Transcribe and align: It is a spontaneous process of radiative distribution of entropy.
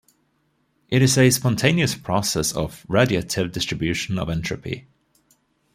It 0.89 1.03
is 1.03 1.15
a 1.15 1.29
spontaneous 1.29 1.93
process 1.93 2.53
of 2.53 2.87
radiative 2.89 3.51
distribution 3.51 4.17
of 4.17 4.31
entropy. 4.31 4.87